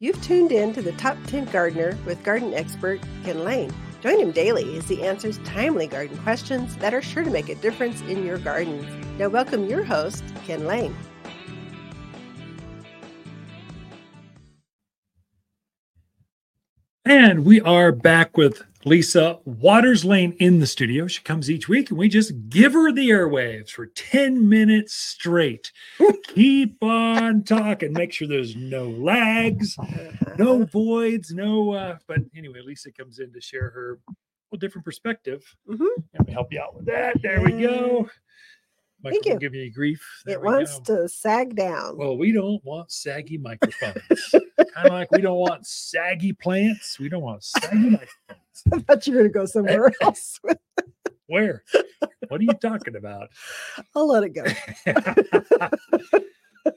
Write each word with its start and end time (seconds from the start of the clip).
You've 0.00 0.22
tuned 0.22 0.52
in 0.52 0.72
to 0.74 0.80
the 0.80 0.92
Top 0.92 1.16
10 1.26 1.46
Gardener 1.46 1.98
with 2.06 2.22
garden 2.22 2.54
expert 2.54 3.00
Ken 3.24 3.42
Lain. 3.42 3.74
Join 4.00 4.20
him 4.20 4.30
daily 4.30 4.78
as 4.78 4.88
he 4.88 5.02
answers 5.02 5.38
timely 5.38 5.88
garden 5.88 6.16
questions 6.18 6.76
that 6.76 6.94
are 6.94 7.02
sure 7.02 7.24
to 7.24 7.30
make 7.30 7.48
a 7.48 7.56
difference 7.56 8.00
in 8.02 8.24
your 8.24 8.38
garden. 8.38 8.86
Now, 9.18 9.28
welcome 9.28 9.66
your 9.66 9.82
host, 9.82 10.22
Ken 10.44 10.68
Lain. 10.68 10.94
And 17.04 17.44
we 17.44 17.60
are 17.62 17.90
back 17.90 18.36
with 18.36 18.62
Lisa 18.92 19.38
Watters 19.44 20.02
Lain 20.04 20.32
in 20.40 20.60
the 20.60 20.66
studio. 20.66 21.06
She 21.06 21.22
comes 21.22 21.50
each 21.50 21.68
week 21.68 21.90
and 21.90 21.98
we 21.98 22.08
just 22.08 22.32
give 22.48 22.72
her 22.72 22.90
the 22.90 23.10
airwaves 23.10 23.68
for 23.70 23.84
10 23.86 24.48
minutes 24.48 24.94
straight. 24.94 25.70
Keep 26.28 26.82
on 26.82 27.44
talking. 27.44 27.92
Make 27.92 28.14
sure 28.14 28.26
there's 28.26 28.56
no 28.56 28.88
lags, 28.88 29.76
no 30.38 30.64
voids, 30.72 31.32
no. 31.32 31.72
Uh, 31.72 31.98
but 32.06 32.20
anyway, 32.34 32.60
Lisa 32.64 32.90
comes 32.90 33.18
in 33.18 33.30
to 33.34 33.40
share 33.42 33.68
her 33.70 33.98
well, 34.50 34.58
different 34.58 34.86
perspective. 34.86 35.44
Mhm. 35.68 35.86
Let 36.14 36.26
me 36.26 36.32
help 36.32 36.50
you 36.50 36.60
out 36.60 36.74
with 36.74 36.86
that. 36.86 37.20
There 37.22 37.42
we 37.42 37.52
go. 37.52 38.08
Thank 39.04 39.14
Microphone 39.26 39.32
you. 39.34 39.38
give 39.38 39.54
you 39.54 39.70
grief. 39.72 40.02
There 40.24 40.36
It 40.38 40.42
wants 40.42 40.80
go. 40.80 41.02
to 41.02 41.08
sag 41.10 41.54
down. 41.54 41.98
Well, 41.98 42.16
we 42.16 42.32
don't 42.32 42.64
want 42.64 42.90
saggy 42.90 43.36
microphones. 43.36 44.02
kind 44.32 44.86
of 44.86 44.92
like 44.92 45.10
we 45.12 45.20
don't 45.20 45.36
want 45.38 45.66
saggy 45.66 46.32
plants. 46.32 46.98
We 46.98 47.08
don't 47.10 47.22
want 47.22 47.44
saggy 47.44 47.90
microphones. 47.90 48.40
I 48.72 48.78
thought 48.80 49.06
you 49.06 49.14
were 49.14 49.20
going 49.20 49.32
to 49.32 49.38
go 49.38 49.46
somewhere 49.46 49.92
else. 50.02 50.40
Where? 51.26 51.62
What 52.28 52.40
are 52.40 52.44
you 52.44 52.54
talking 52.54 52.96
about? 52.96 53.28
I'll 53.94 54.08
let 54.08 54.24
it 54.24 54.30
go. 54.30 54.44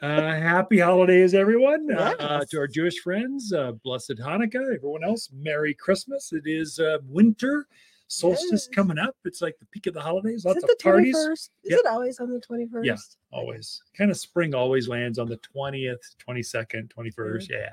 uh, 0.02 0.32
happy 0.34 0.80
holidays, 0.80 1.34
everyone. 1.34 1.90
Uh, 1.92 2.14
uh, 2.20 2.46
to 2.50 2.58
our 2.60 2.68
Jewish 2.68 3.00
friends, 3.00 3.54
uh, 3.54 3.72
blessed 3.84 4.16
Hanukkah. 4.20 4.76
Everyone 4.76 5.04
else, 5.04 5.30
Merry 5.34 5.74
Christmas. 5.74 6.34
It 6.34 6.44
is 6.46 6.80
uh, 6.80 6.98
winter 7.08 7.66
solstice 8.08 8.68
Yes. 8.70 8.76
coming 8.76 8.98
up. 8.98 9.16
It's 9.24 9.42
like 9.42 9.58
the 9.60 9.66
peak 9.68 9.88
of 9.88 9.94
the 9.94 10.02
holidays. 10.02 10.40
Is 10.40 10.46
Lots 10.46 10.58
it 10.58 10.64
of 10.66 10.70
the 10.70 10.76
parties. 10.84 11.16
21st? 11.16 11.32
Is 11.32 11.50
Yep. 11.64 11.80
it 11.80 11.86
always 11.88 12.20
on 12.20 12.30
the 12.30 12.42
21st? 12.42 13.16
Always. 13.32 13.82
Kind 13.98 14.12
of 14.12 14.18
spring 14.18 14.54
always 14.54 14.90
lands 14.90 15.18
on 15.18 15.28
the 15.30 15.38
20th, 15.38 16.16
22nd, 16.28 16.90
21st. 16.94 17.50
Yeah. 17.50 17.70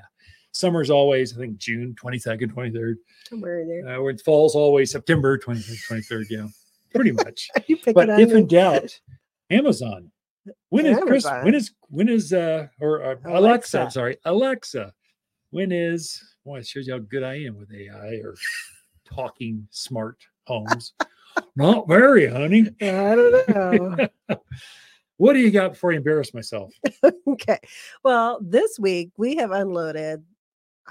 Summer's 0.51 0.89
always, 0.89 1.33
I 1.33 1.37
think, 1.37 1.57
June 1.57 1.95
22nd, 2.01 2.53
23rd. 2.53 2.95
Somewhere 3.29 3.65
there. 3.65 3.99
Uh, 3.99 4.01
when 4.01 4.17
fall's 4.17 4.55
always 4.55 4.91
September 4.91 5.37
23rd, 5.37 5.87
23rd. 5.87 6.25
Yeah. 6.29 6.47
Pretty 6.93 7.11
much. 7.23 7.49
you 7.67 7.77
pick 7.77 7.95
but 7.95 8.09
if 8.19 8.31
in 8.31 8.47
doubt, 8.47 8.99
Amazon. 9.49 10.11
When 10.69 10.85
is 10.85 10.97
Chris? 10.99 11.25
When 11.25 11.53
is 11.53 11.71
when 11.89 12.09
is 12.09 12.33
uh 12.33 12.67
or 12.79 13.03
uh, 13.03 13.15
Alexa. 13.25 13.37
Alexa. 13.37 13.81
I'm 13.81 13.89
sorry, 13.91 14.17
Alexa. 14.25 14.93
When 15.51 15.71
is? 15.71 16.21
Boy, 16.45 16.59
it 16.59 16.67
shows 16.67 16.87
you 16.87 16.93
how 16.93 16.99
good 16.99 17.23
I 17.23 17.35
am 17.43 17.57
with 17.57 17.71
AI 17.71 18.21
or 18.23 18.35
talking 19.05 19.67
smart 19.69 20.17
homes. 20.47 20.93
Not 21.55 21.87
very, 21.87 22.27
honey. 22.27 22.67
I 22.81 23.15
don't 23.15 23.49
know. 23.49 24.07
What 25.17 25.33
do 25.33 25.39
you 25.39 25.51
got 25.51 25.73
before 25.73 25.91
I 25.91 25.97
embarrass 25.97 26.33
myself? 26.33 26.73
okay. 27.27 27.59
Well, 28.05 28.39
this 28.41 28.79
week 28.79 29.11
we 29.17 29.35
have 29.35 29.51
unloaded, 29.51 30.23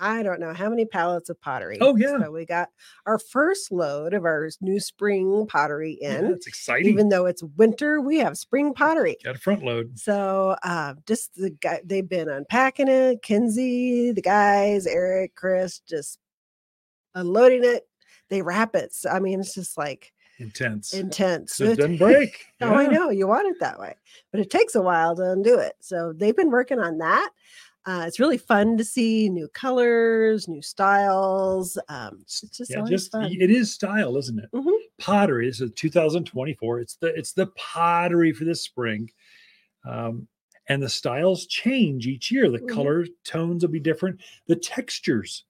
I 0.00 0.22
don't 0.22 0.40
know 0.40 0.52
how 0.54 0.68
many 0.70 0.84
pallets 0.84 1.28
of 1.28 1.40
pottery. 1.40 1.78
Oh, 1.80 1.96
yeah. 1.96 2.18
So 2.18 2.30
we 2.30 2.46
got 2.46 2.68
our 3.06 3.18
first 3.18 3.72
load 3.72 4.14
of 4.14 4.24
our 4.24 4.48
new 4.60 4.80
spring 4.80 5.46
pottery 5.48 5.98
Yeah, 6.00 6.18
in. 6.18 6.24
it's 6.26 6.46
exciting. 6.46 6.90
Even 6.92 7.08
though 7.08 7.26
it's 7.26 7.42
winter, 7.56 8.00
we 8.00 8.18
have 8.18 8.38
spring 8.38 8.72
pottery. 8.74 9.16
got 9.24 9.36
a 9.36 9.38
front 9.38 9.62
load. 9.64 9.98
So 9.98 10.56
uh, 10.62 10.94
just 11.06 11.34
the 11.34 11.50
guy, 11.50 11.80
they've 11.84 12.08
been 12.08 12.28
unpacking 12.28 12.88
it. 12.88 13.22
Kinsey, 13.22 14.12
the 14.12 14.22
guys, 14.22 14.86
Eric, 14.86 15.34
Chris, 15.34 15.80
just 15.80 16.18
unloading 17.14 17.64
it. 17.64 17.88
They 18.30 18.42
wrap 18.42 18.74
it. 18.74 18.92
So, 18.92 19.10
I 19.10 19.20
mean, 19.20 19.40
it's 19.40 19.54
just 19.54 19.76
like 19.78 20.12
Intense. 20.40 20.94
intense. 20.94 21.56
so 21.56 21.64
it 21.64 21.76
doesn't 21.78 21.96
break. 21.96 22.46
Oh, 22.60 22.72
I 22.74 22.86
know 22.86 23.10
you 23.10 23.26
want 23.26 23.48
it 23.48 23.58
that 23.60 23.80
way, 23.80 23.94
but 24.30 24.40
it 24.40 24.50
takes 24.50 24.74
a 24.76 24.82
while 24.82 25.16
to 25.16 25.32
undo 25.32 25.58
it. 25.58 25.72
So 25.80 26.12
they've 26.14 26.36
been 26.36 26.50
working 26.50 26.78
on 26.78 26.98
that. 26.98 27.30
Uh, 27.86 28.04
it's 28.06 28.20
really 28.20 28.38
fun 28.38 28.76
to 28.76 28.84
see 28.84 29.28
new 29.28 29.48
colors, 29.48 30.46
new 30.48 30.60
styles. 30.62 31.78
Um, 31.88 32.18
it's 32.22 32.40
just 32.50 32.76
Yeah, 32.76 32.82
just 32.82 33.12
fun. 33.12 33.38
it 33.40 33.50
is 33.50 33.72
style, 33.72 34.16
isn't 34.16 34.38
it? 34.38 34.50
Mhm. 34.52 34.88
Pottery. 34.98 35.46
This 35.46 35.60
is 35.60 35.70
2024. 35.74 36.80
It's 36.80 36.96
the 36.96 37.08
it's 37.14 37.32
the 37.32 37.46
pottery 37.48 38.32
for 38.32 38.44
this 38.44 38.62
spring. 38.62 39.10
Um, 39.84 40.28
and 40.68 40.82
the 40.82 40.88
styles 40.90 41.46
change 41.46 42.06
each 42.06 42.30
year. 42.32 42.50
The 42.50 42.60
Mhm. 42.60 42.68
color 42.74 43.06
tones 43.24 43.64
will 43.64 43.72
be 43.72 43.80
different. 43.80 44.22
The 44.48 44.56
textures 44.56 45.44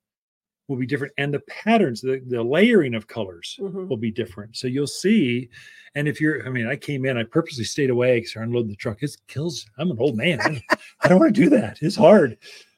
will 0.68 0.76
be 0.76 0.86
different, 0.86 1.12
and 1.18 1.32
the 1.32 1.40
patterns, 1.40 2.00
the, 2.02 2.22
the 2.26 2.42
layering 2.42 2.94
of 2.94 3.06
colors 3.06 3.58
Mhm. 3.60 3.88
will 3.88 3.96
be 3.96 4.10
different. 4.10 4.54
So 4.56 4.66
you'll 4.68 4.86
see. 4.86 5.48
And 5.94 6.06
if 6.06 6.20
you're, 6.20 6.46
I 6.46 6.50
mean, 6.50 6.66
I 6.66 6.76
came 6.76 7.06
in, 7.06 7.16
I 7.16 7.24
purposely 7.24 7.64
stayed 7.64 7.90
away 7.90 8.18
because 8.20 8.36
I 8.36 8.42
unloaded 8.42 8.70
the 8.70 8.76
truck. 8.76 9.02
It 9.02 9.16
kills. 9.26 9.66
I'm 9.78 9.90
an 9.90 9.96
old 9.98 10.16
man. 10.16 10.40
I- 10.42 10.62
I 11.02 11.08
don't 11.08 11.18
want 11.18 11.34
to 11.34 11.40
do 11.42 11.48
that. 11.50 11.78
It's 11.80 11.96
hard. 11.96 12.36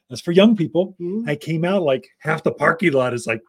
That's 0.09 0.21
for 0.21 0.31
young 0.31 0.55
people. 0.55 0.95
Mhm. 0.99 1.27
I 1.29 1.35
came 1.35 1.65
out 1.65 1.83
like 1.83 2.07
half 2.19 2.43
the 2.43 2.51
parking 2.51 2.93
lot 2.93 3.13
is 3.13 3.27
like 3.27 3.41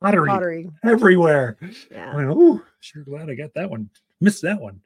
pottery, 0.00 0.28
Pottery. 0.28 0.70
everywhere. 0.84 1.56
I 1.60 1.70
Yeah. 1.90 2.14
went, 2.16 2.30
oh, 2.30 2.62
sure 2.80 3.02
glad 3.02 3.28
I 3.28 3.34
got 3.34 3.54
that 3.54 3.68
one. 3.70 3.90
Missed 4.20 4.42
that 4.42 4.60
one. 4.60 4.80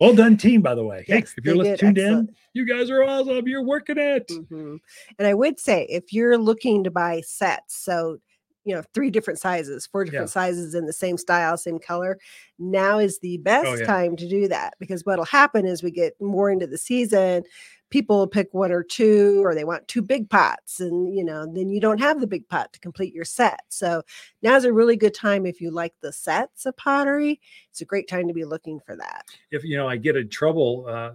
Well 0.00 0.14
done, 0.14 0.36
team, 0.36 0.62
by 0.62 0.74
the 0.74 0.84
way. 0.84 1.04
Hey, 1.06 1.18
if 1.18 1.34
you're 1.44 1.54
tuned 1.76 1.98
excellent. 1.98 2.28
in, 2.30 2.34
you 2.54 2.64
guys 2.64 2.88
are 2.88 3.02
awesome. 3.02 3.48
You're 3.48 3.64
working 3.64 3.98
it. 3.98 4.28
Mhm. 4.28 4.78
And 5.18 5.26
I 5.26 5.34
would 5.34 5.58
say 5.58 5.86
if 5.90 6.12
you're 6.12 6.38
looking 6.38 6.84
to 6.84 6.90
buy 6.90 7.20
sets, 7.22 7.76
so 7.76 8.18
you 8.64 8.74
know, 8.74 8.82
three 8.92 9.08
different 9.10 9.38
sizes, 9.38 9.86
four 9.86 10.04
different 10.04 10.28
sizes 10.28 10.74
in 10.74 10.84
the 10.84 10.92
same 10.92 11.16
style, 11.16 11.56
same 11.56 11.78
color, 11.78 12.18
now 12.58 12.98
is 12.98 13.18
the 13.20 13.38
best 13.38 13.66
Oh, 13.66 13.74
yeah. 13.76 13.86
time 13.86 14.14
to 14.16 14.28
do 14.28 14.46
that 14.48 14.74
because 14.78 15.06
what'll 15.06 15.24
happen 15.24 15.64
is 15.64 15.82
we 15.82 15.90
get 15.90 16.20
more 16.20 16.50
into 16.50 16.66
the 16.66 16.76
season, 16.76 17.44
people 17.90 18.26
pick 18.26 18.52
one 18.52 18.70
or 18.72 18.82
two, 18.82 19.40
or 19.44 19.54
they 19.54 19.64
want 19.64 19.88
two 19.88 20.02
big 20.02 20.28
pots, 20.28 20.80
and 20.80 21.14
you 21.16 21.24
know, 21.24 21.46
then 21.52 21.68
you 21.70 21.80
don't 21.80 22.00
have 22.00 22.20
the 22.20 22.26
big 22.26 22.48
pot 22.48 22.72
to 22.72 22.80
complete 22.80 23.14
your 23.14 23.24
set. 23.24 23.60
So 23.68 24.02
now's 24.42 24.64
a 24.64 24.72
really 24.72 24.96
good 24.96 25.14
time 25.14 25.46
if 25.46 25.60
you 25.60 25.70
like 25.70 25.94
the 26.00 26.12
sets 26.12 26.66
of 26.66 26.76
pottery. 26.76 27.40
It's 27.70 27.80
a 27.80 27.86
great 27.86 28.08
time 28.08 28.28
to 28.28 28.34
be 28.34 28.44
looking 28.44 28.80
for 28.80 28.96
that. 28.96 29.24
If 29.50 29.64
you 29.64 29.76
know, 29.76 29.88
I 29.88 29.96
get 29.96 30.16
in 30.16 30.28
trouble 30.28 30.86
uh, 30.88 31.12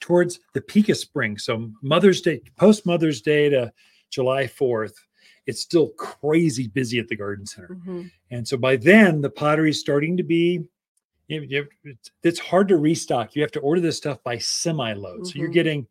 towards 0.00 0.40
the 0.54 0.60
peak 0.60 0.88
of 0.88 0.96
spring. 0.96 1.38
So 1.38 1.70
Mother's 1.82 2.20
Day, 2.20 2.40
post 2.56 2.86
Mother's 2.86 3.20
Day 3.20 3.48
to 3.50 3.72
July 4.10 4.44
4th, 4.44 4.94
it's 5.46 5.60
still 5.60 5.88
crazy 5.90 6.68
busy 6.68 6.98
at 6.98 7.08
the 7.08 7.16
garden 7.16 7.46
center. 7.46 7.76
Mhm. 7.86 8.10
And 8.30 8.46
so 8.48 8.56
by 8.56 8.76
then, 8.76 9.20
the 9.20 9.30
pottery 9.30 9.70
is 9.70 9.80
starting 9.80 10.16
to 10.16 10.22
be. 10.22 10.60
You 11.28 11.40
you 11.42 11.56
have, 11.58 11.66
it's, 11.84 12.10
it's 12.22 12.38
hard 12.38 12.68
to 12.68 12.76
restock. 12.76 13.34
You 13.34 13.42
have 13.42 13.50
to 13.52 13.60
order 13.60 13.80
this 13.80 13.96
stuff 13.96 14.22
by 14.22 14.38
semi 14.38 14.92
load. 14.92 15.26
So 15.26 15.38
you're 15.38 15.48
Mhm. 15.48 15.54
getting 15.54 15.86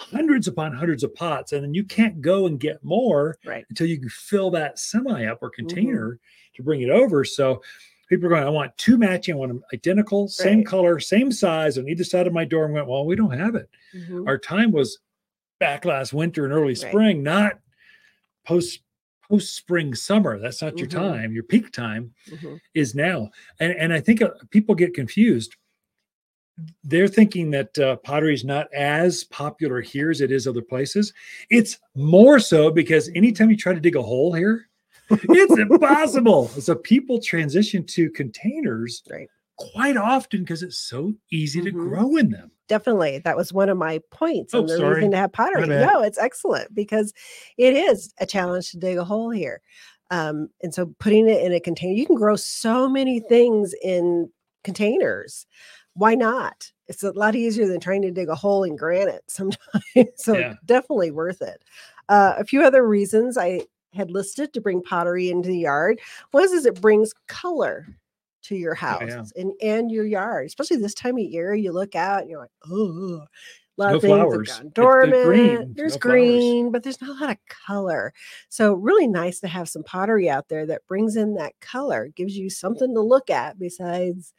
hundreds 0.00 0.48
upon 0.48 0.72
hundreds 0.74 1.04
of 1.04 1.14
pots, 1.14 1.52
and 1.52 1.62
then 1.62 1.74
you 1.74 1.84
can't 1.84 2.20
go 2.20 2.46
and 2.46 2.58
get 2.58 2.82
more 2.82 3.38
Right. 3.44 3.64
until 3.68 3.86
you 3.86 3.98
can 4.00 4.08
fill 4.08 4.50
that 4.52 4.78
semi 4.78 5.26
up 5.26 5.38
or 5.42 5.50
container 5.50 6.18
to 6.54 6.62
bring 6.62 6.80
it 6.82 6.90
over. 6.90 7.24
So 7.24 7.62
people 8.08 8.26
are 8.26 8.30
going, 8.30 8.42
I 8.42 8.48
want 8.48 8.76
two 8.76 8.96
matching, 8.98 9.34
I 9.34 9.38
want 9.38 9.50
them 9.52 9.62
identical, 9.72 10.26
same 10.28 10.58
Right. 10.58 10.66
color, 10.66 10.98
same 11.00 11.30
size 11.30 11.78
on 11.78 11.88
either 11.88 12.02
side 12.04 12.26
of 12.26 12.32
my 12.32 12.44
door. 12.44 12.64
And 12.64 12.74
went, 12.74 12.88
well, 12.88 13.06
we 13.06 13.14
don't 13.14 13.38
have 13.38 13.54
it. 13.54 13.68
Mhm. 13.94 14.26
Our 14.26 14.38
time 14.38 14.72
was 14.72 14.98
back 15.60 15.84
last 15.84 16.12
winter 16.12 16.44
and 16.44 16.52
early 16.52 16.68
Right. 16.68 16.76
spring, 16.78 17.22
not 17.22 17.60
post 18.46 18.80
post 19.28 19.54
spring 19.54 19.94
summer. 19.94 20.40
That's 20.40 20.60
not 20.60 20.76
your 20.78 20.88
Mhm. 20.88 20.92
time. 20.92 21.32
Your 21.32 21.44
peak 21.44 21.70
time 21.70 22.14
Mhm. 22.30 22.58
is 22.74 22.96
now. 22.96 23.30
And 23.60 23.72
and 23.74 23.92
I 23.92 24.00
think 24.00 24.20
uh, 24.22 24.30
people 24.50 24.74
get 24.74 24.92
confused. 24.92 25.54
They're 26.84 27.08
thinking 27.08 27.50
that 27.52 27.78
uh, 27.78 27.96
pottery 27.96 28.34
is 28.34 28.44
not 28.44 28.72
as 28.74 29.24
popular 29.24 29.80
here 29.80 30.10
as 30.10 30.20
it 30.20 30.30
is 30.32 30.46
other 30.46 30.62
places. 30.62 31.12
It's 31.50 31.78
more 31.94 32.38
so 32.40 32.70
because 32.70 33.08
anytime 33.14 33.50
you 33.50 33.56
try 33.56 33.72
to 33.74 33.80
dig 33.80 33.96
a 33.96 34.02
hole 34.02 34.32
here, 34.32 34.68
it's 35.10 35.58
impossible. 35.58 36.48
So 36.60 36.74
people 36.74 37.20
transition 37.20 37.84
to 37.86 38.10
containers 38.10 39.02
Right. 39.10 39.28
quite 39.56 39.96
often 39.96 40.40
because 40.40 40.62
it's 40.62 40.78
so 40.78 41.12
easy 41.30 41.60
to 41.62 41.70
Mhm. 41.70 41.82
grow 41.90 42.16
in 42.16 42.30
them. 42.30 42.50
definitely 42.68 43.18
that 43.18 43.36
was 43.36 43.52
one 43.52 43.68
of 43.68 43.76
my 43.76 44.00
points 44.12 44.54
Oh, 44.54 44.62
the 44.62 44.76
sorry. 44.76 44.94
reason 44.94 45.10
to 45.10 45.16
have 45.16 45.32
pottery 45.32 45.66
no 45.66 46.02
it's 46.02 46.18
excellent 46.18 46.72
because 46.72 47.12
it 47.58 47.74
is 47.74 48.14
a 48.20 48.26
challenge 48.26 48.70
to 48.70 48.78
dig 48.78 48.96
a 48.96 49.02
hole 49.04 49.30
here 49.30 49.60
um, 50.12 50.48
and 50.62 50.72
so 50.72 50.86
putting 51.00 51.28
it 51.28 51.42
in 51.42 51.52
a 51.52 51.58
container 51.58 51.94
you 51.94 52.06
can 52.06 52.14
grow 52.14 52.36
so 52.36 52.88
many 52.88 53.18
things 53.18 53.74
in 53.82 54.30
containers 54.62 55.46
why 55.94 56.14
not 56.14 56.70
it's 56.88 57.02
a 57.02 57.12
lot 57.12 57.34
easier 57.34 57.66
than 57.66 57.80
trying 57.80 58.02
to 58.02 58.10
dig 58.10 58.28
a 58.28 58.34
hole 58.34 58.64
in 58.64 58.76
granite 58.76 59.22
sometimes 59.28 59.58
so 60.16 60.38
Yeah. 60.38 60.54
definitely 60.64 61.10
worth 61.10 61.42
it 61.42 61.62
uh, 62.08 62.34
a 62.38 62.44
few 62.44 62.62
other 62.62 62.86
reasons 62.86 63.36
i 63.38 63.60
had 63.94 64.10
listed 64.10 64.52
to 64.52 64.60
bring 64.60 64.82
pottery 64.82 65.30
into 65.30 65.48
the 65.48 65.58
yard 65.58 66.00
was 66.32 66.52
is 66.52 66.64
it 66.66 66.80
brings 66.80 67.12
color 67.26 67.86
to 68.42 68.56
your 68.56 68.74
house 68.74 69.00
Oh, 69.02 69.06
yeah. 69.06 69.24
and, 69.36 69.52
and 69.62 69.90
your 69.90 70.06
yard, 70.06 70.46
especially 70.46 70.78
this 70.78 70.94
time 70.94 71.16
of 71.18 71.22
year. 71.24 71.54
You 71.54 71.72
look 71.72 71.94
out 71.94 72.22
and 72.22 72.30
you're 72.30 72.38
like, 72.40 72.50
oh, 72.70 73.20
A 73.20 73.26
lot 73.76 73.90
No 73.90 73.96
of 73.96 74.00
things 74.02 74.16
have 74.16 74.18
flowers. 74.18 74.48
gone 74.48 74.56
It's 74.60 74.64
the 74.64 74.70
dormant. 74.80 75.22
green, 75.24 75.74
There's 75.76 75.92
no 75.94 75.98
flowers. 75.98 76.16
green, 76.16 76.72
but 76.72 76.82
there's 76.82 77.00
not 77.02 77.10
a 77.10 77.20
lot 77.24 77.30
of 77.32 77.36
color. 77.66 78.14
So 78.48 78.72
really 78.72 79.06
nice 79.06 79.40
to 79.40 79.48
have 79.48 79.68
some 79.68 79.82
pottery 79.82 80.30
out 80.30 80.48
there 80.48 80.64
that 80.66 80.86
brings 80.86 81.16
in 81.16 81.34
that 81.34 81.52
color, 81.60 82.08
gives 82.16 82.34
you 82.34 82.48
something 82.48 82.94
to 82.94 83.00
look 83.02 83.28
at 83.28 83.58
besides 83.58 84.32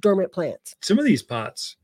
dormant 0.00 0.32
plants. 0.32 0.74
Some 0.82 0.98
of 0.98 1.04
these 1.04 1.22
pots, 1.22 1.76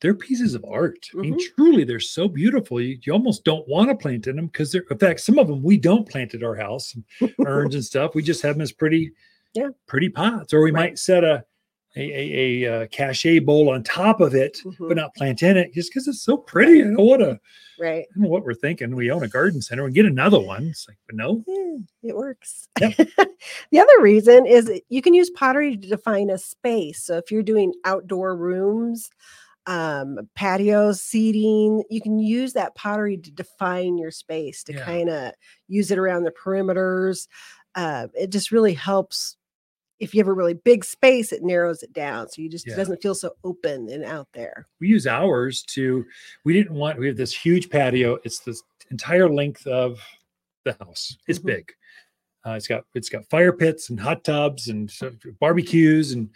they're 0.00 0.14
pieces 0.14 0.54
of 0.54 0.64
art. 0.68 0.98
I 1.14 1.18
mean, 1.18 1.34
Mm-hmm. 1.34 1.54
truly, 1.62 1.84
they're 1.84 2.00
so 2.00 2.26
beautiful. 2.28 2.80
You, 2.80 2.98
you 3.02 3.12
almost 3.12 3.44
don't 3.44 3.66
want 3.68 3.90
to 3.90 3.96
plant 3.96 4.26
in 4.26 4.36
them 4.36 4.46
because 4.46 4.72
they're, 4.72 4.84
in 4.90 4.98
fact, 4.98 5.20
some 5.20 5.38
of 5.38 5.46
them 5.48 5.62
we 5.62 5.76
don't 5.76 6.08
plant 6.08 6.34
at 6.34 6.42
our 6.42 6.54
house, 6.56 6.96
urns 7.46 7.74
and 7.74 7.84
stuff. 7.84 8.14
We 8.14 8.22
just 8.22 8.42
have 8.42 8.54
them 8.56 8.62
as 8.62 8.72
pretty, 8.72 9.12
Yeah. 9.54 9.68
pretty 9.86 10.08
pots. 10.08 10.54
Or 10.54 10.62
we 10.62 10.70
Right. 10.70 10.90
might 10.90 10.98
set 10.98 11.22
a 11.24 11.44
a, 11.96 12.00
a, 12.00 12.64
a, 12.64 12.82
uh 12.82 12.86
cachet 12.88 13.40
bowl 13.40 13.68
on 13.70 13.82
top 13.82 14.20
of 14.20 14.34
it, 14.34 14.58
Mhm. 14.64 14.88
but 14.88 14.96
not 14.96 15.14
plant 15.14 15.42
in 15.42 15.56
it 15.56 15.72
just 15.74 15.90
because 15.90 16.06
it's 16.08 16.22
so 16.22 16.36
pretty. 16.36 16.80
I 16.82 16.84
don't 16.84 16.96
want 16.96 17.22
to. 17.22 17.40
Right. 17.80 18.06
I 18.10 18.14
don't 18.14 18.24
know 18.24 18.28
what 18.28 18.44
we're 18.44 18.54
thinking. 18.54 18.94
We 18.94 19.10
own 19.10 19.22
a 19.24 19.28
garden 19.28 19.60
center 19.62 19.86
and 19.86 19.94
get 19.94 20.04
another 20.06 20.38
one. 20.38 20.66
It's 20.66 20.86
like, 20.86 20.98
but 21.06 21.16
no, 21.16 21.42
Yeah, 21.48 22.10
it 22.10 22.16
works. 22.16 22.68
Yep. 22.80 22.94
the 23.72 23.80
other 23.80 24.00
reason 24.00 24.46
is 24.46 24.70
you 24.88 25.00
can 25.02 25.14
use 25.14 25.30
pottery 25.30 25.76
to 25.76 25.88
define 25.88 26.30
a 26.30 26.38
space. 26.38 27.02
So 27.02 27.16
if 27.16 27.30
you're 27.32 27.42
doing 27.42 27.72
outdoor 27.84 28.36
rooms, 28.36 29.08
um, 29.66 30.18
patios, 30.34 31.00
seating, 31.02 31.82
you 31.90 32.00
can 32.00 32.18
use 32.18 32.52
that 32.52 32.74
pottery 32.74 33.16
to 33.16 33.30
define 33.30 33.98
your 33.98 34.10
space 34.10 34.62
to 34.64 34.74
Yeah. 34.74 34.84
kind 34.84 35.08
of 35.08 35.32
use 35.68 35.90
it 35.90 35.98
around 35.98 36.24
the 36.24 36.32
perimeters. 36.32 37.28
Uh, 37.74 38.08
it 38.14 38.30
just 38.30 38.50
really 38.52 38.74
helps. 38.74 39.36
If 40.00 40.14
you 40.14 40.20
have 40.20 40.28
a 40.28 40.32
really 40.32 40.54
big 40.54 40.84
space, 40.84 41.30
it 41.30 41.42
narrows 41.42 41.82
it 41.82 41.92
down. 41.92 42.28
So 42.28 42.40
you 42.42 42.48
just 42.48 42.66
it 42.66 42.70
doesn't 42.76 43.02
feel 43.02 43.14
so 43.14 43.32
open 43.44 43.88
and 43.90 44.02
out 44.04 44.28
there. 44.32 44.66
we 44.80 44.88
use 44.88 45.06
ours 45.06 45.62
to 45.74 46.04
we 46.44 46.52
didn't 46.54 46.74
want 46.74 46.98
we 46.98 47.06
have 47.06 47.16
this 47.16 47.34
huge 47.34 47.68
patio 47.70 48.18
it's 48.24 48.40
the 48.40 48.58
entire 48.90 49.28
length 49.28 49.66
of 49.66 50.00
the 50.64 50.72
house 50.80 51.16
it's 51.28 51.38
Mhm. 51.38 51.46
big 51.46 51.72
uh, 52.46 52.52
it's 52.52 52.66
got 52.66 52.84
it's 52.94 53.08
got 53.10 53.28
fire 53.30 53.52
pits 53.52 53.90
and 53.90 54.00
hot 54.00 54.24
tubs 54.24 54.68
and 54.68 54.90
barbecues 55.40 56.12
and 56.12 56.30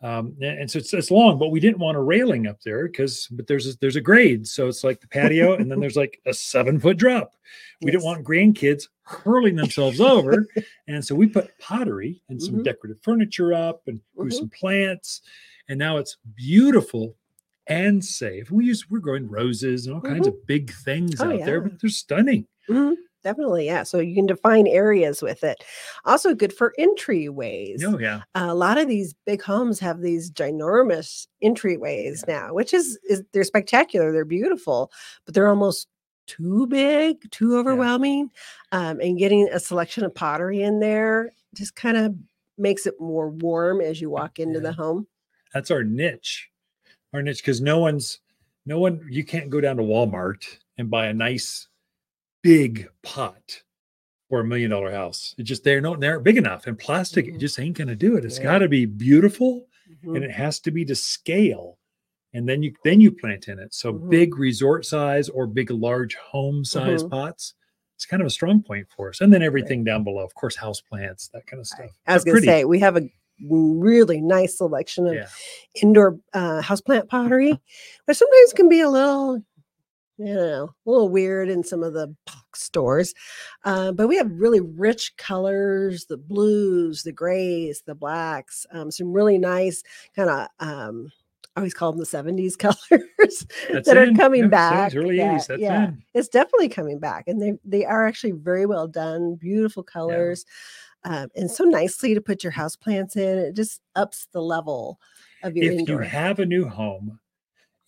um 0.00 0.36
and 0.40 0.70
so 0.70 0.78
it's, 0.78 0.94
it's 0.94 1.10
long 1.10 1.38
but 1.38 1.48
we 1.50 1.58
didn't 1.58 1.78
want 1.80 1.96
a 1.96 2.00
railing 2.00 2.46
up 2.46 2.60
there 2.62 2.86
because 2.86 3.26
but 3.32 3.46
there's 3.48 3.66
a, 3.66 3.76
there's 3.80 3.96
a 3.96 4.00
grade 4.00 4.46
so 4.46 4.68
it's 4.68 4.84
like 4.84 5.00
the 5.00 5.08
patio 5.08 5.54
and 5.54 5.68
then 5.70 5.80
there's 5.80 5.96
like 5.96 6.20
a 6.26 6.32
seven 6.32 6.78
foot 6.78 6.96
drop 6.96 7.32
we 7.80 7.86
Yes. 7.90 7.92
didn't 8.00 8.04
want 8.04 8.24
grandkids 8.24 8.84
hurling 9.02 9.56
themselves 9.56 10.00
over 10.00 10.46
and 10.86 11.04
so 11.04 11.14
we 11.14 11.26
put 11.26 11.50
pottery 11.58 12.22
and 12.28 12.40
some 12.40 12.56
Mhm. 12.56 12.64
decorative 12.64 13.02
furniture 13.02 13.52
up 13.52 13.82
and 13.88 14.00
grew 14.16 14.30
Mhm. 14.30 14.34
some 14.34 14.50
plants 14.50 15.22
and 15.68 15.78
now 15.78 15.96
it's 15.96 16.16
beautiful 16.36 17.16
and 17.66 18.02
safe. 18.02 18.50
We 18.50 18.64
use 18.64 18.88
we're 18.88 18.98
growing 19.00 19.28
roses 19.28 19.84
and 19.86 19.94
all 19.94 20.00
kinds 20.00 20.26
of 20.26 20.46
big 20.46 20.72
things 20.72 21.20
Oh, 21.20 21.30
out 21.32 21.44
there, 21.44 21.60
but 21.60 21.78
they're 21.78 21.90
stunning. 21.90 22.46
Definitely, 23.24 23.66
yeah. 23.66 23.82
So 23.82 23.98
you 23.98 24.14
can 24.14 24.26
define 24.26 24.66
areas 24.66 25.22
with 25.22 25.42
it. 25.44 25.64
Also 26.04 26.34
good 26.34 26.52
for 26.52 26.72
entryways. 26.78 27.82
Oh 27.84 27.98
yeah, 27.98 28.22
a 28.34 28.54
lot 28.54 28.78
of 28.78 28.88
these 28.88 29.14
big 29.26 29.42
homes 29.42 29.80
have 29.80 30.00
these 30.00 30.30
ginormous 30.30 31.26
entryways 31.42 32.26
now, 32.28 32.54
which 32.54 32.72
is 32.72 32.98
is 33.08 33.22
they're 33.32 33.44
spectacular. 33.44 34.12
They're 34.12 34.24
beautiful, 34.24 34.90
but 35.24 35.34
they're 35.34 35.48
almost 35.48 35.88
too 36.26 36.66
big, 36.68 37.28
too 37.30 37.56
overwhelming. 37.56 38.30
Um, 38.72 39.00
and 39.00 39.18
getting 39.18 39.48
a 39.50 39.58
selection 39.58 40.04
of 40.04 40.14
pottery 40.14 40.60
in 40.62 40.78
there 40.78 41.32
just 41.54 41.74
kind 41.74 41.96
of 41.96 42.14
makes 42.58 42.86
it 42.86 42.94
more 43.00 43.30
warm 43.30 43.80
as 43.80 44.00
you 44.00 44.10
walk 44.10 44.38
into 44.38 44.58
Yeah. 44.58 44.64
the 44.64 44.72
home. 44.72 45.06
that's 45.54 45.70
our 45.70 45.82
niche. 45.84 46.50
Our 47.14 47.22
niche 47.22 47.38
because 47.42 47.60
no 47.62 47.78
one's 47.78 48.20
no 48.66 48.78
one 48.78 49.00
you 49.10 49.24
can't 49.24 49.48
go 49.50 49.60
down 49.60 49.76
to 49.78 49.82
Walmart 49.82 50.44
and 50.76 50.90
buy 50.90 51.06
a 51.06 51.14
nice 51.14 51.66
big 52.42 52.88
pot 53.02 53.62
for 54.28 54.40
a 54.40 54.44
million 54.44 54.70
dollar 54.70 54.90
house. 54.92 55.34
It 55.38 55.44
just 55.44 55.64
they're 55.64 55.80
not 55.80 56.00
they 56.00 56.08
aren't 56.08 56.24
big 56.24 56.36
enough 56.36 56.66
and 56.66 56.78
plastic 56.78 57.26
it 57.26 57.34
Mhm. 57.34 57.40
just 57.40 57.58
ain't 57.58 57.76
gonna 57.78 57.96
do 57.96 58.16
it. 58.16 58.24
It's 58.24 58.38
Yeah. 58.38 58.44
got 58.44 58.58
to 58.58 58.68
be 58.68 58.84
beautiful 58.84 59.66
Mhm. 60.04 60.16
and 60.16 60.24
it 60.24 60.30
has 60.30 60.60
to 60.60 60.70
be 60.70 60.84
to 60.84 60.94
scale 60.94 61.78
and 62.34 62.46
then 62.48 62.62
you 62.62 62.74
then 62.84 63.00
you 63.00 63.10
plant 63.10 63.48
in 63.48 63.58
it 63.58 63.72
so 63.72 63.92
Mhm. 63.94 64.10
big 64.10 64.36
resort 64.38 64.84
size 64.84 65.28
or 65.30 65.46
big 65.46 65.70
large 65.70 66.14
home 66.16 66.62
size 66.64 67.02
Mhm. 67.02 67.10
pots 67.10 67.54
it's 67.96 68.04
kind 68.04 68.20
of 68.20 68.26
a 68.26 68.30
strong 68.30 68.62
point 68.62 68.86
for 68.94 69.08
us 69.08 69.22
and 69.22 69.32
then 69.32 69.42
everything 69.42 69.82
down 69.82 70.04
below 70.04 70.22
of 70.24 70.34
course 70.34 70.54
house 70.56 70.80
plants 70.82 71.28
that 71.28 71.46
kind 71.46 71.58
of 71.58 71.66
stuff 71.66 71.90
I 72.06 72.14
was 72.14 72.24
They're 72.24 72.34
going 72.34 72.42
to 72.44 72.46
say 72.48 72.64
we 72.66 72.78
have 72.80 72.98
a 72.98 73.08
really 73.48 74.20
nice 74.20 74.58
selection 74.58 75.06
of 75.06 75.14
yeah 75.14 75.28
indoor 75.82 76.18
uh, 76.34 76.60
houseplant 76.60 77.08
pottery, 77.08 77.58
but 78.06 78.16
sometimes 78.16 78.52
can 78.52 78.68
be 78.68 78.80
a 78.80 78.90
little, 78.90 79.42
you 80.18 80.34
know, 80.34 80.64
a 80.86 80.90
little 80.90 81.08
weird 81.08 81.48
in 81.48 81.62
some 81.64 81.82
of 81.82 81.94
the 81.94 82.14
box 82.26 82.62
stores. 82.62 83.14
Uh, 83.64 83.92
but 83.92 84.08
we 84.08 84.16
have 84.16 84.30
really 84.32 84.60
rich 84.60 85.16
colors 85.16 86.06
the 86.06 86.16
blues, 86.16 87.02
the 87.04 87.12
grays, 87.12 87.82
the 87.86 87.94
blacks, 87.94 88.66
um, 88.72 88.90
some 88.90 89.12
really 89.12 89.38
nice 89.38 89.82
kind 90.16 90.28
of. 90.28 90.48
Um, 90.60 91.10
I 91.56 91.60
always 91.60 91.74
call 91.74 91.90
them 91.92 91.98
the 91.98 92.04
70s 92.06 92.56
colors 92.58 93.46
that 93.70 93.96
are 93.96 94.04
in. 94.04 94.14
coming 94.16 94.42
Yeah, 94.42 94.48
back. 94.48 94.92
70s, 94.92 94.96
early 94.96 95.16
that- 95.18 95.40
80s 95.40 95.46
that's 95.48 95.60
yeah, 95.60 95.84
in 95.88 96.02
it's 96.14 96.28
definitely 96.28 96.68
coming 96.68 96.98
back, 97.00 97.24
and 97.26 97.40
they 97.42 97.54
they 97.64 97.84
are 97.84 98.06
actually 98.06 98.32
very 98.32 98.64
well 98.66 98.86
done, 98.86 99.34
beautiful 99.34 99.82
colors, 99.82 100.44
um, 101.04 101.28
and 101.34 101.50
so 101.50 101.64
nicely 101.64 102.14
to 102.14 102.20
put 102.20 102.42
your 102.44 102.52
house 102.52 102.76
plants 102.76 103.16
in. 103.16 103.38
It 103.38 103.56
just 103.56 103.80
ups 103.96 104.28
the 104.32 104.40
level 104.42 105.00
of 105.42 105.56
your 105.56 105.66
if 105.72 105.78
indoor. 105.80 106.02
you 106.02 106.08
have 106.08 106.38
a 106.38 106.46
new 106.46 106.64
home 106.68 107.18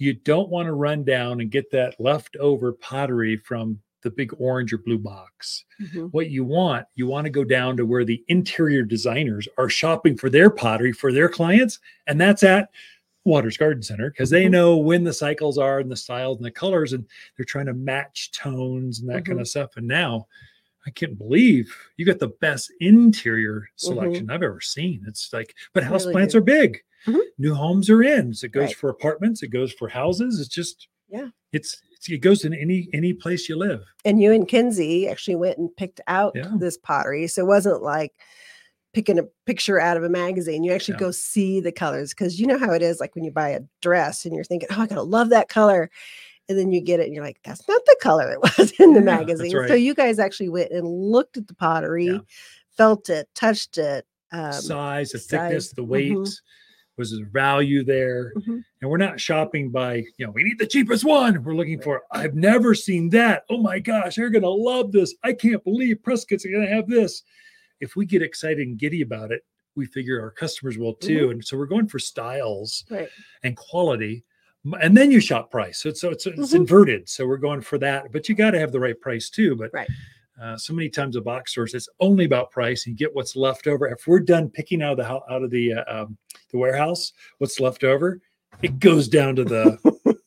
you 0.01 0.15
don't 0.15 0.49
want 0.49 0.67
to 0.67 0.73
run 0.73 1.05
down 1.05 1.41
and 1.41 1.51
get 1.51 1.71
that 1.71 1.95
leftover 2.01 2.73
pottery 2.73 3.37
from 3.37 3.79
the 4.03 4.11
big 4.11 4.33
orange 4.39 4.73
or 4.73 4.79
blue 4.79 4.99
box 4.99 5.65
Mhm. 5.79 6.11
what 6.13 6.31
you 6.31 6.43
want 6.43 6.87
you 6.95 7.07
want 7.07 7.27
to 7.27 7.31
go 7.31 7.45
down 7.45 7.77
to 7.77 7.85
where 7.85 8.05
the 8.05 8.25
interior 8.29 8.83
designers 8.83 9.47
are 9.59 9.69
shopping 9.69 10.17
for 10.17 10.31
their 10.31 10.49
pottery 10.49 10.91
for 10.93 11.13
their 11.13 11.29
clients 11.29 11.79
and 12.07 12.19
that's 12.21 12.43
at 12.43 12.71
Watters 13.27 13.59
garden 13.59 13.83
center 13.83 14.09
because 14.11 14.31
they 14.31 14.47
Mhm. 14.47 14.53
know 14.53 14.79
when 14.79 15.05
the 15.05 15.13
cycles 15.13 15.59
are 15.59 15.81
and 15.81 15.91
the 15.91 15.97
styles 15.97 16.39
and 16.39 16.47
the 16.47 16.51
colors 16.51 16.95
and 16.95 17.05
they're 17.37 17.45
trying 17.45 17.67
to 17.67 17.75
match 17.75 18.31
tones 18.33 19.01
and 19.01 19.11
that 19.11 19.27
kind 19.27 19.37
Mhm. 19.39 19.43
of 19.43 19.49
stuff 19.49 19.77
and 19.77 19.87
now 19.87 20.27
i 20.87 20.91
can't 20.91 21.19
believe 21.19 21.75
you 21.97 22.07
got 22.07 22.19
the 22.19 22.33
best 22.41 22.73
interior 22.81 23.61
Mm-hmm. 23.61 23.87
selection 23.95 24.31
i've 24.31 24.43
ever 24.43 24.61
seen 24.61 25.05
it's 25.07 25.33
like 25.33 25.55
but 25.75 25.85
house 25.85 26.05
Really 26.05 26.15
plants 26.15 26.33
do. 26.35 26.39
are 26.39 26.43
big 26.43 26.79
Mhm. 27.07 27.21
new 27.39 27.55
homes 27.55 27.89
are 27.89 28.03
in 28.03 28.35
so 28.35 28.45
it 28.47 28.53
goes 28.53 28.69
Right. 28.69 28.77
for 28.77 28.91
apartments 28.91 29.43
it 29.43 29.49
goes 29.49 29.73
for 29.73 29.89
houses 29.89 30.39
it's 30.41 30.49
just 30.49 30.89
Yeah. 31.09 31.29
it's, 31.53 31.81
it's 31.93 32.09
it 32.11 32.19
goes 32.19 32.45
in 32.45 32.53
any 32.55 32.89
any 32.93 33.13
place 33.15 33.49
you 33.49 33.57
live 33.57 33.83
and 34.05 34.21
you 34.23 34.33
and 34.33 34.47
Kinsey 34.49 35.09
actually 35.09 35.37
went 35.37 35.59
and 35.59 35.75
picked 35.77 36.01
out 36.07 36.33
Yeah. 36.35 36.53
this 36.59 36.77
pottery. 36.79 37.27
So 37.27 37.43
it 37.43 37.47
wasn't 37.47 37.83
like 37.83 38.13
picking 38.93 39.19
a 39.19 39.25
picture 39.47 39.79
out 39.81 39.97
of 39.97 40.03
a 40.05 40.09
magazine. 40.09 40.65
You 40.65 40.73
actually 40.73 40.95
Yeah. 40.95 41.01
go 41.07 41.11
see 41.11 41.61
the 41.61 41.71
colors 41.73 42.11
because 42.11 42.41
you 42.41 42.47
know 42.47 42.59
how 42.59 42.73
it 42.73 42.83
is 42.83 43.01
like 43.01 43.15
when 43.15 43.25
you 43.25 43.31
buy 43.31 43.51
a 43.51 43.61
dress 43.83 44.25
and 44.25 44.35
you're 44.35 44.45
thinking, 44.45 44.69
oh, 44.73 44.81
I 44.83 44.87
gotta 44.87 45.03
love 45.03 45.29
that 45.31 45.49
color. 45.49 45.91
And 46.51 46.59
then 46.59 46.73
you 46.73 46.81
get 46.81 46.99
it 46.99 47.07
and 47.07 47.15
you're 47.15 47.25
like, 47.25 47.39
that's 47.45 47.67
not 47.69 47.81
the 47.87 47.97
color 48.03 48.33
it 48.33 48.41
was 48.59 48.73
in 48.81 48.93
the 48.93 48.99
Yeah, 49.01 49.05
magazine. 49.05 49.53
So 49.69 49.75
you 49.75 49.95
guys 49.95 50.19
actually 50.19 50.49
went 50.51 50.73
and 50.73 50.87
looked 50.87 51.37
at 51.37 51.47
the 51.47 51.55
pottery, 51.55 52.07
Yeah. 52.07 52.19
felt 52.77 53.09
it, 53.09 53.29
touched 53.35 53.79
it. 53.79 54.05
Um, 54.33 54.53
size 54.53 55.11
the 55.13 55.19
thickness 55.19 55.73
the 55.73 55.83
weight 55.83 56.13
mhm. 56.13 56.33
was 56.97 57.11
the 57.11 57.25
value 57.33 57.83
there 57.85 58.33
mhm. 58.37 58.63
and 58.81 58.89
we're 58.91 58.97
not 58.97 59.19
shopping 59.19 59.71
by 59.71 60.05
you 60.19 60.25
know 60.25 60.31
we 60.31 60.45
need 60.45 60.57
the 60.61 60.69
cheapest 60.69 61.05
one 61.05 61.43
we're 61.43 61.57
looking 61.57 61.81
for 61.81 62.03
i've 62.13 62.37
never 62.37 62.73
seen 62.73 63.09
that 63.11 63.43
oh 63.51 63.61
my 63.61 63.81
gosh 63.81 64.17
you're 64.17 64.31
gonna 64.31 64.49
love 64.49 64.93
this 64.93 65.17
i 65.25 65.33
can't 65.33 65.65
believe 65.65 66.01
prescott's 66.05 66.45
gonna 66.47 66.65
have 66.65 66.87
this 66.87 67.25
if 67.81 67.97
we 67.97 68.07
get 68.07 68.23
excited 68.23 68.61
and 68.61 68.79
giddy 68.79 69.03
about 69.03 69.33
it 69.33 69.43
we 69.75 69.85
figure 69.85 70.21
our 70.21 70.31
customers 70.31 70.79
will 70.79 70.95
too 70.95 71.23
Mm-hmm. 71.23 71.31
and 71.33 71.45
so 71.45 71.57
we're 71.59 71.67
going 71.67 71.89
for 71.89 71.99
styles 71.99 72.85
Right. 72.89 73.09
and 73.43 73.57
quality 73.57 74.23
and 74.81 74.97
then 74.97 75.11
you 75.11 75.21
shop 75.21 75.51
price 75.51 75.79
so 75.79 75.89
it's 75.89 76.01
so 76.01 76.11
it's, 76.11 76.27
it's 76.27 76.53
Mhm. 76.53 76.55
inverted 76.55 77.09
so 77.09 77.27
we're 77.27 77.37
going 77.39 77.61
for 77.63 77.79
that 77.79 78.13
but 78.13 78.29
you 78.29 78.35
got 78.35 78.51
to 78.51 78.59
have 78.59 78.73
the 78.73 78.81
right 78.81 78.99
price 79.01 79.31
too 79.31 79.57
but 79.57 79.71
Right. 79.73 79.89
uh, 80.41 80.57
so 80.57 80.75
many 80.75 80.89
times 80.91 81.17
at 81.17 81.25
box 81.25 81.53
stores 81.53 81.73
it's 81.75 81.89
only 82.01 82.25
about 82.27 82.51
price 82.51 82.87
and 82.87 82.93
you 82.93 82.99
get 83.07 83.15
what's 83.15 83.37
left 83.37 83.67
over 83.67 83.87
if 83.89 84.07
we're 84.07 84.21
done 84.21 84.51
picking 84.51 84.83
out 84.83 84.93
of 84.93 84.99
the 84.99 85.07
out 85.33 85.43
of 85.43 85.51
the 85.51 85.75
uh, 85.75 86.03
um, 86.03 86.17
the 86.51 86.59
warehouse 86.59 87.13
what's 87.39 87.59
left 87.61 87.85
over 87.85 88.21
it 88.63 88.79
goes 88.79 89.09
down 89.09 89.35
to 89.37 89.45
the 89.45 89.79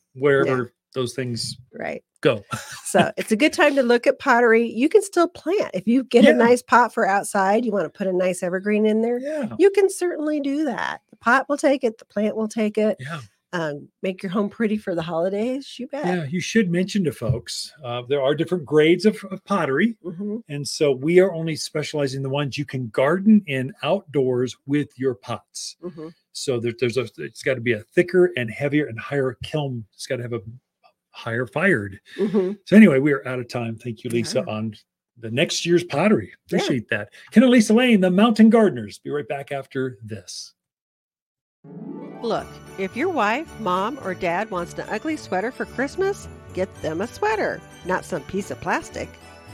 wherever 0.14 0.74
those 0.94 1.14
things 1.14 1.58
Right. 1.72 2.04
go 2.22 2.44
So 2.86 3.12
it's 3.18 3.32
a 3.32 3.36
good 3.36 3.54
time 3.54 3.76
to 3.76 3.84
look 3.84 4.06
at 4.08 4.20
pottery. 4.20 4.68
You 4.72 4.88
can 4.88 5.02
still 5.02 5.28
plant. 5.28 5.72
If 5.74 5.88
you 5.88 6.04
get 6.04 6.24
Yeah. 6.24 6.30
a 6.32 6.34
nice 6.36 6.62
pot 6.62 6.94
for 6.94 7.08
outside, 7.08 7.66
you 7.66 7.72
want 7.72 7.86
to 7.86 7.90
put 7.90 8.06
a 8.08 8.14
nice 8.14 8.44
evergreen 8.44 8.86
in 8.86 9.02
there, 9.02 9.20
yeah 9.20 9.56
you 9.60 9.70
can 9.72 9.90
certainly 9.90 10.40
do 10.40 10.66
that. 10.66 11.02
The 11.10 11.16
pot 11.18 11.48
will 11.50 11.58
take 11.58 11.84
it, 11.84 11.98
the 11.98 12.06
plant 12.06 12.36
will 12.36 12.48
take 12.48 12.78
it. 12.78 12.98
yeah 13.00 13.22
Um, 13.54 13.88
make 14.02 14.24
your 14.24 14.32
home 14.32 14.50
pretty 14.50 14.78
for 14.78 14.96
the 14.96 15.02
holidays. 15.04 15.76
You 15.78 15.88
bet. 15.88 16.06
yeah 16.06 16.24
you 16.26 16.42
should 16.42 16.72
mention 16.72 17.04
to 17.04 17.12
folks 17.12 17.72
uh, 17.84 18.02
there 18.10 18.22
are 18.22 18.34
different 18.34 18.66
grades 18.66 19.06
of, 19.06 19.16
of 19.32 19.44
pottery 19.46 19.96
Mhm. 20.04 20.42
and 20.50 20.68
so 20.68 20.92
we 20.92 21.20
are 21.20 21.32
only 21.32 21.56
specializing 21.56 22.18
in 22.20 22.24
the 22.24 22.30
ones 22.30 22.58
you 22.58 22.66
can 22.66 22.90
garden 22.90 23.44
in 23.46 23.72
outdoors 23.84 24.58
with 24.66 24.90
your 24.98 25.14
pots 25.14 25.78
Mhm. 25.84 26.14
So 26.32 26.60
there, 26.60 26.74
there's 26.80 26.98
a, 26.98 27.08
it's 27.20 27.44
got 27.44 27.54
to 27.54 27.62
be 27.62 27.74
a 27.74 27.82
thicker 27.96 28.32
and 28.36 28.50
heavier 28.50 28.88
and 28.88 29.00
higher 29.00 29.38
kiln. 29.44 29.86
It's 29.94 30.08
got 30.08 30.16
to 30.16 30.24
have 30.24 30.34
a 30.34 30.42
higher 31.12 31.46
fired. 31.46 32.00
Mhm. 32.18 32.58
So 32.66 32.76
anyway, 32.76 32.98
we 32.98 33.12
are 33.14 33.26
out 33.28 33.38
of 33.40 33.48
time. 33.48 33.78
Thank 33.78 34.04
you, 34.04 34.10
Lisa, 34.10 34.44
Yeah. 34.48 34.52
on 34.52 34.74
the 35.20 35.30
next 35.30 35.64
year's 35.64 35.84
pottery. 35.84 36.30
Yeah. 36.30 36.36
Appreciate 36.58 36.90
that. 36.90 37.14
Ken 37.30 37.44
and 37.44 37.52
Lisa 37.52 37.76
Lain, 37.76 38.02
the 38.02 38.10
Mountain 38.10 38.50
Gardeners. 38.50 38.98
Be 38.98 39.12
right 39.12 39.28
back 39.28 39.52
after 39.52 40.00
this. 40.04 40.56
Look, 42.24 42.48
if 42.78 42.96
your 42.96 43.10
wife, 43.10 43.60
mom, 43.60 44.00
or 44.02 44.14
dad 44.14 44.50
wants 44.50 44.74
an 44.76 44.88
ugly 44.90 45.18
sweater 45.18 45.52
for 45.52 45.66
Christmas, 45.66 46.30
get 46.54 46.74
them 46.82 47.02
a 47.02 47.08
sweater, 47.08 47.60
not 47.84 48.06
some 48.06 48.22
piece 48.22 48.50
of 48.50 48.62
plastic. 48.62 49.10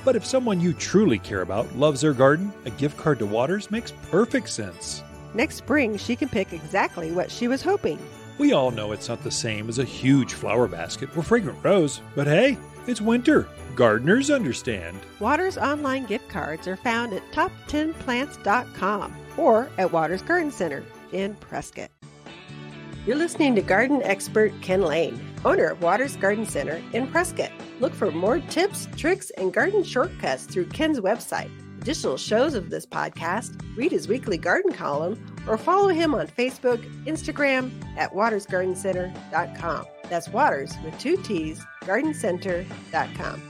But 0.05 0.15
if 0.15 0.23
someone 0.23 0.61
you 0.61 0.73
truly 0.73 1.17
care 1.17 1.41
about 1.41 1.75
loves 1.75 2.01
their 2.01 2.13
garden, 2.13 2.53
a 2.65 2.69
gift 2.69 2.95
card 2.95 3.17
to 3.19 3.25
Watters 3.25 3.71
makes 3.71 3.91
perfect 4.11 4.49
sense. 4.49 5.01
Next 5.33 5.55
spring, 5.55 5.97
she 5.97 6.15
can 6.15 6.29
pick 6.29 6.53
exactly 6.53 7.11
what 7.11 7.31
she 7.31 7.47
was 7.47 7.63
hoping. 7.63 7.97
We 8.37 8.53
all 8.53 8.69
know 8.69 8.91
it's 8.91 9.09
not 9.09 9.23
the 9.23 9.31
same 9.31 9.67
as 9.67 9.79
a 9.79 9.83
huge 9.83 10.33
flower 10.33 10.67
basket 10.67 11.09
or 11.17 11.23
fragrant 11.23 11.57
rose, 11.63 12.03
but 12.15 12.27
hey, 12.27 12.55
it's 12.85 13.01
winter. 13.01 13.47
Gardeners 13.75 14.29
understand. 14.29 14.99
Watters 15.19 15.57
online 15.57 16.05
gift 16.05 16.29
cards 16.29 16.67
are 16.67 16.77
found 16.77 17.13
at 17.13 17.31
top10plants.com 17.31 19.15
or 19.37 19.69
at 19.79 19.91
Watters 19.91 20.21
Garden 20.21 20.51
Center 20.51 20.83
in 21.11 21.33
Prescott. 21.35 21.89
You're 23.05 23.15
listening 23.15 23.55
to 23.55 23.61
garden 23.61 24.01
expert 24.03 24.51
Ken 24.61 24.81
Lain, 24.81 25.19
owner 25.45 25.65
of 25.65 25.81
Watters 25.81 26.15
Garden 26.15 26.45
Center 26.45 26.81
in 26.93 27.07
Prescott. 27.07 27.51
Look 27.79 27.93
for 27.93 28.11
more 28.11 28.39
tips, 28.39 28.87
tricks, 28.97 29.29
and 29.31 29.53
garden 29.53 29.83
shortcuts 29.83 30.45
through 30.45 30.67
Ken's 30.67 30.99
website. 30.99 31.49
Additional 31.81 32.17
shows 32.17 32.55
of 32.55 32.69
this 32.69 32.85
podcast, 32.85 33.59
read 33.77 33.91
his 33.91 34.07
weekly 34.07 34.37
garden 34.37 34.73
column, 34.73 35.17
or 35.47 35.57
follow 35.57 35.87
him 35.87 36.13
on 36.13 36.27
Facebook, 36.27 36.83
Instagram 37.05 37.71
at 37.97 38.13
wattersgardencenter.com. 38.13 39.85
That's 40.09 40.27
Watters 40.29 40.73
with 40.83 40.99
two 40.99 41.17
T's, 41.17 41.63
gardencenter.com. 41.81 43.48